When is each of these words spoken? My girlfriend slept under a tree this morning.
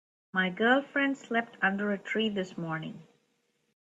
My 0.33 0.49
girlfriend 0.49 1.15
slept 1.19 1.57
under 1.61 1.91
a 1.91 1.97
tree 1.99 2.27
this 2.27 2.57
morning. 2.57 3.03